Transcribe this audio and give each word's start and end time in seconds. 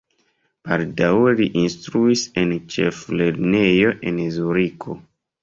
Baldaŭe 0.69 1.33
li 1.39 1.45
instruis 1.63 2.23
en 2.45 2.57
ĉeflernejo 2.77 3.95
en 4.13 4.19
Zuriko. 4.41 4.99